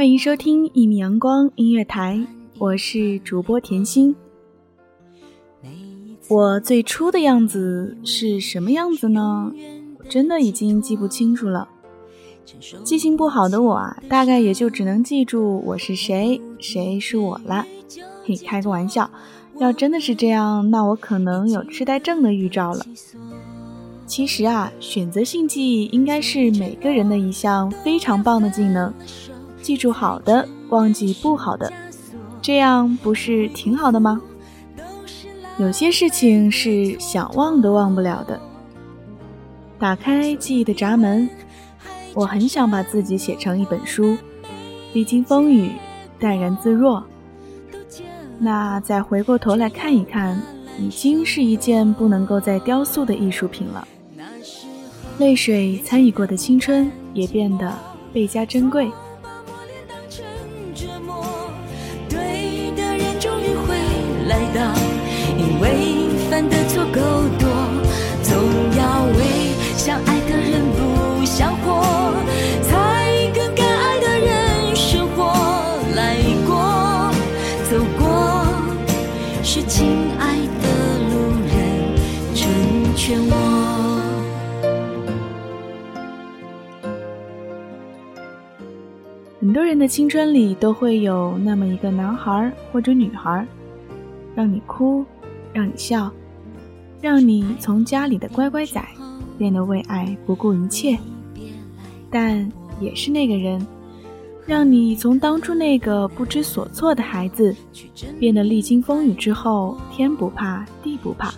[0.00, 4.16] 欢迎收听一米阳光音乐台，我是主播甜心。
[6.26, 9.52] 我最初的样子是什么样子呢？
[9.98, 11.68] 我真的已经记不清楚了。
[12.82, 17.66] 记性不好的我啊，大概也就只能记住我是谁，谁是我了。
[18.24, 19.10] 嘿，开个玩笑，
[19.58, 22.86] 要真的是这样，那我可能有痴呆症的预兆了。
[24.06, 28.92] 其实啊，选择性记忆应该是每个人的一项非常棒的技能，
[29.62, 31.72] 记住好的，忘记不好的，
[32.40, 34.20] 这样不是挺好的吗？
[35.58, 38.40] 有些事情是想忘都忘不了的。
[39.78, 41.28] 打开记忆的闸门，
[42.14, 44.16] 我很想把自己写成一本书，
[44.94, 45.72] 历经风雨，
[46.18, 47.04] 淡然自若。
[48.38, 50.40] 那再回过头来看一看，
[50.78, 53.86] 已经是一件不能够再雕塑的艺术品了。
[55.18, 57.70] 泪水参与过的青春，也变得
[58.14, 58.90] 倍加珍贵。
[69.90, 71.82] 为相爱的人不想活，
[72.62, 75.32] 才跟该爱的人生活
[75.96, 77.10] 来过，
[77.68, 78.46] 走过，
[79.42, 80.68] 是亲爱的
[81.10, 81.12] 路
[81.48, 81.56] 人
[82.36, 82.46] 成
[82.94, 83.34] 全我。
[89.40, 93.44] 很多人的青春里都会有那么一个男孩或者女孩，
[94.36, 95.04] 让你哭，
[95.52, 96.12] 让你笑，
[97.00, 98.80] 让你从家里的乖乖仔
[99.40, 100.98] 变得为爱不顾一切。
[102.10, 102.46] 但
[102.78, 103.66] 也是那个人，
[104.44, 107.56] 让你从当初那个不知所措的孩子，
[108.18, 111.32] 变得历经风雨之后天不怕地不怕。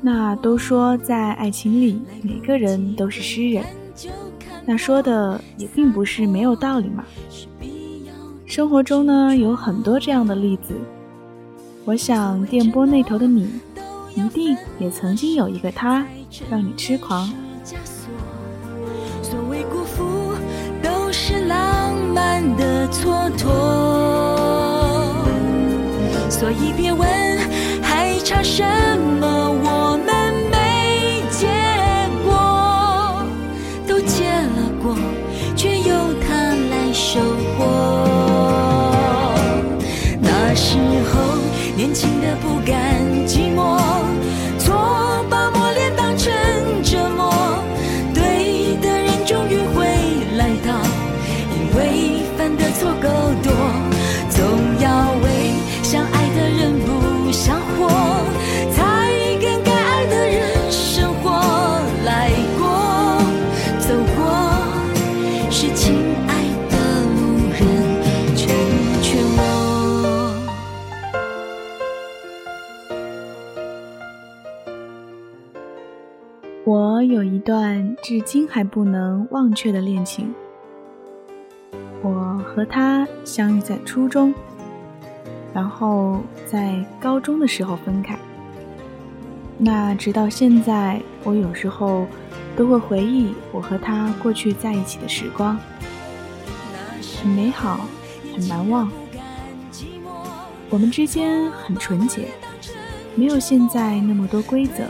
[0.00, 3.62] 那都说在爱情里，每个人都是诗人。
[4.64, 7.04] 那说的也并不是没有道理嘛。
[8.46, 10.74] 生活中呢有很多这样的例子，
[11.84, 13.48] 我想电波那头的你，
[14.14, 16.06] 一定也曾经有一个他
[16.50, 17.30] 让你痴狂。
[19.22, 20.34] 所谓辜负，
[20.82, 23.44] 都是浪漫的蹉跎。
[26.30, 27.08] 所以别问
[27.82, 28.62] 还差什
[29.20, 29.26] 么，
[29.62, 29.93] 我
[78.34, 80.34] 今还不能忘却的恋情。
[82.02, 84.34] 我和他相遇在初中，
[85.52, 88.18] 然后在高中的时候分开。
[89.56, 92.08] 那直到现在，我有时候
[92.56, 95.56] 都会回忆我和他过去在一起的时光，
[97.22, 97.86] 很美好，
[98.34, 98.90] 很难忘。
[100.70, 102.30] 我们之间很纯洁，
[103.14, 104.82] 没有现在那么多规则。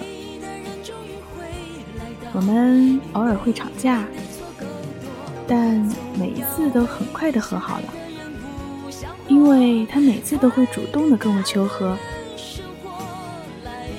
[2.35, 4.05] 我们偶尔会吵架，
[5.47, 5.77] 但
[6.19, 7.85] 每一次都很快的和好了，
[9.29, 11.97] 因为他每次都会主动的跟我求和。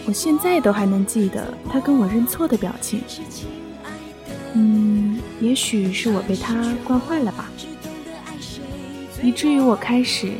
[0.06, 3.02] 我现在都还能记得他跟我认错的表情。
[4.54, 7.50] 嗯，也许是我被他惯坏了吧，
[9.24, 10.34] 以至于我开始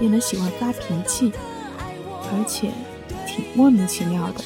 [0.00, 1.32] 变得喜欢发脾气，
[2.08, 2.70] 而且
[3.24, 4.44] 挺莫名其妙的。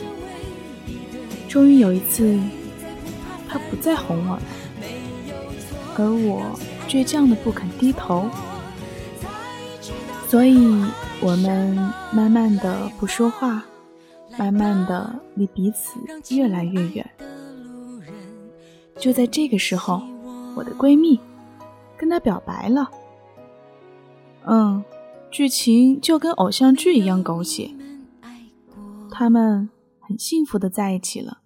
[1.49, 2.39] 终于有一次，
[3.51, 4.39] 他不再哄我，
[5.97, 6.59] 而我
[6.89, 8.29] 倔强的不肯低头，
[10.29, 10.57] 所以
[11.21, 11.77] 我们
[12.13, 13.65] 慢慢的不说话。
[14.39, 15.99] 慢慢的离彼此
[16.35, 17.11] 越来越远。
[18.97, 20.01] 就在这个时候，
[20.55, 21.19] 我的闺蜜
[21.99, 22.89] 跟他表白了。
[24.47, 24.83] 嗯，
[25.31, 27.71] 剧情就跟偶像剧一样狗血。
[29.11, 29.69] 他们
[29.99, 31.39] 很幸福的在一起了。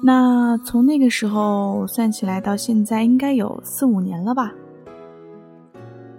[0.00, 4.52] 那从那个时候算起来，到现在应该有四五年了吧？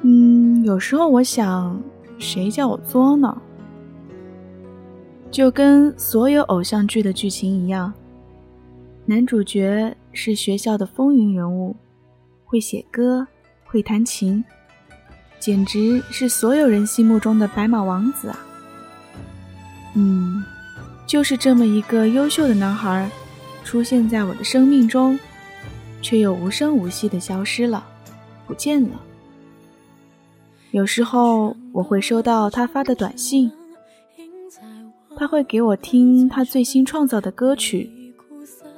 [0.02, 1.82] 嗯，有时候我想，
[2.18, 3.36] 谁叫我作呢？
[5.32, 7.94] 就跟所有偶像剧的剧情一样，
[9.06, 11.76] 男主角是学校的风云人物，
[12.46, 13.26] 会写歌，
[13.66, 14.44] 会弹琴，
[15.40, 18.40] 简直是所有人心目中的白马王子啊！
[19.96, 20.44] 嗯，
[21.06, 23.10] 就是这么一个优秀的男孩，
[23.70, 25.20] 出现在我的生命中，
[26.02, 27.86] 却又无声无息的消失了，
[28.48, 29.00] 不见了。
[30.72, 33.52] 有时候我会收到他发的短信。
[35.16, 38.12] 他会给我听他最新创造的歌曲，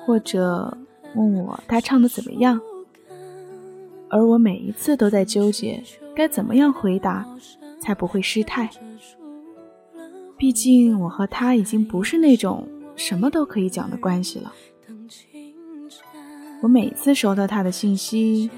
[0.06, 0.78] 或者
[1.16, 2.60] 问我他唱的怎么样，
[4.10, 5.82] 而我每一次都在纠结
[6.14, 7.26] 该怎么样回答
[7.80, 8.70] 才不会失态。
[10.36, 12.68] 毕竟我和他已经不是那种
[12.98, 14.52] 什么都可以讲的关系了。
[16.62, 18.50] 我每次收到他的信息，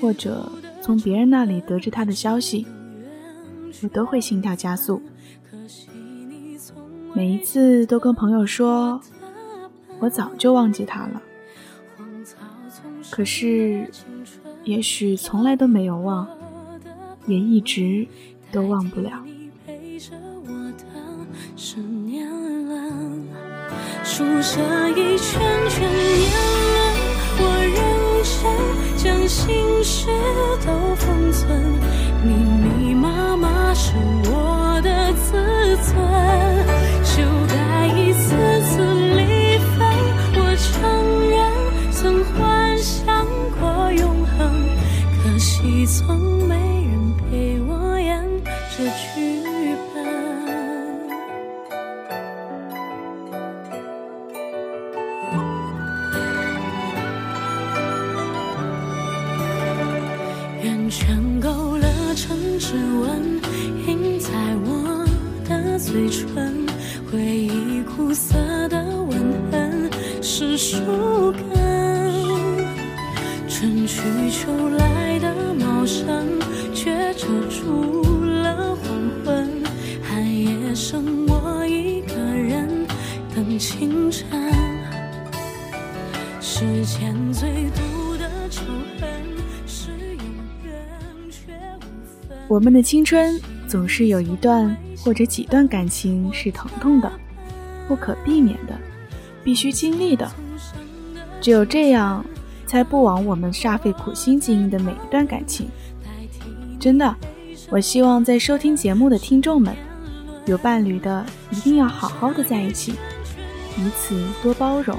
[0.00, 0.50] 或者
[0.80, 2.66] 从别人那里得知他的消息，
[3.82, 5.02] 我都会心跳加速。
[7.14, 8.98] 每一次都跟朋友说，
[10.00, 11.22] 我早就忘记他了。
[13.10, 13.86] 可是，
[14.64, 16.26] 也许从来都没有忘，
[17.26, 18.06] 也一直
[18.50, 19.22] 都忘不了。
[24.04, 25.90] 数着一圈圈
[30.02, 30.08] 事
[30.66, 31.78] 都封存，
[32.24, 33.92] 密密麻麻是
[34.24, 36.51] 我的自尊。
[73.62, 76.26] 春去秋来的茂盛，
[76.74, 78.84] 却遮住了黄
[79.24, 79.48] 昏。
[80.02, 82.68] 寒夜剩我一个人
[83.32, 84.26] 等清晨。
[86.40, 88.64] 世间最毒的仇
[89.00, 89.08] 恨
[89.64, 90.24] 是永
[90.64, 90.74] 远
[91.30, 91.52] 却
[91.82, 92.36] 无分。
[92.48, 94.76] 我们的青春总是有一段。
[95.04, 97.10] 或者几段感情是疼痛的，
[97.88, 98.78] 不可避免的，
[99.42, 100.30] 必须经历的。
[101.40, 102.24] 只有这样，
[102.72, 105.68] 才不枉我们煞费苦心经营的每一段感情。
[106.80, 107.14] 真的，
[107.68, 109.76] 我希望在收听节目的听众们，
[110.46, 112.94] 有伴侣的一定要好好的在一起，
[113.76, 114.98] 彼此多包容。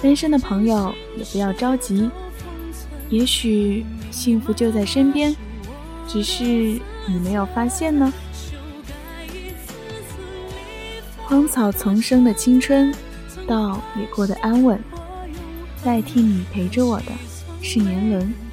[0.00, 2.08] 单身的朋友也不要着急，
[3.10, 5.34] 也许幸福就在身边，
[6.06, 8.12] 只是你没有发现呢。
[11.24, 12.94] 荒草丛生的青春，
[13.44, 14.78] 倒也过得安稳。
[15.84, 17.12] 代替你陪着我的，
[17.60, 18.43] 是年轮。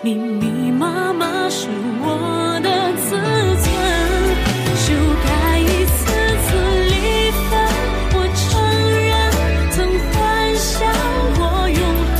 [0.00, 1.66] 密密麻麻是
[2.00, 2.70] 我的
[3.02, 3.08] 自
[3.62, 3.66] 尊，
[4.76, 5.28] 修改
[5.58, 5.98] 一次
[6.44, 6.48] 次
[6.88, 6.94] 离
[7.50, 7.50] 分。
[8.14, 8.46] 我承
[9.02, 9.10] 认
[9.72, 9.76] 曾
[10.12, 10.14] 幻
[10.54, 10.70] 想
[11.36, 11.82] 过永
[12.14, 12.18] 恒，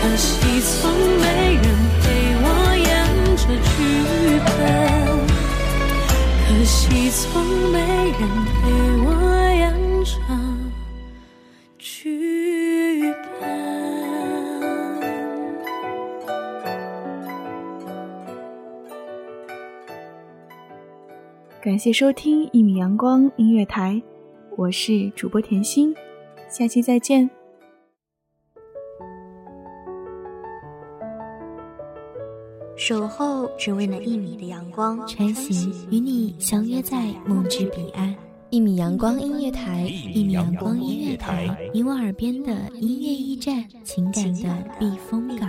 [0.00, 0.30] 可惜
[0.62, 0.78] 从
[1.18, 1.24] 没
[1.58, 1.66] 人
[1.98, 2.04] 陪
[2.38, 2.46] 我
[2.78, 2.86] 演
[3.36, 3.74] 这剧
[4.46, 4.62] 本，
[6.46, 7.26] 可惜从
[7.72, 7.74] 没
[8.20, 8.60] 人陪
[21.62, 24.02] 感谢收听一米阳光音乐台，
[24.56, 25.94] 我是主播甜心，
[26.48, 27.30] 下期再见。
[32.74, 38.12] 守候只为那一米的阳光，穿行与你相约在梦之彼岸。
[38.50, 42.50] 一米阳光音乐台，一米阳光音乐台，你我耳边的
[42.80, 45.48] 音乐驿站，情感的避风港。